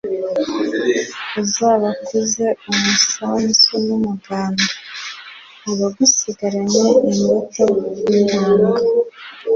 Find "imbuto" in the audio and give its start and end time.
7.09-7.65